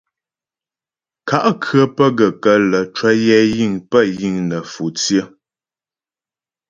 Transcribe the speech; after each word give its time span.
Kà' 1.27 1.51
khə̌ 1.63 1.81
pə́ 1.95 2.09
gaə́ 2.17 2.31
kələ 2.43 2.79
ncwəyɛ 2.87 3.37
yiŋ 3.55 3.73
pə́ 3.89 4.03
yiŋ 4.19 4.35
nə̌fò 4.49 4.85
tsyə. 4.97 5.21